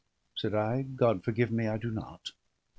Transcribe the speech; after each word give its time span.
said 0.33 0.55
I. 0.55 0.81
"God 0.81 1.23
forgive 1.23 1.51
me, 1.51 1.67
I 1.67 1.77
do 1.77 1.91
not." 1.91 2.31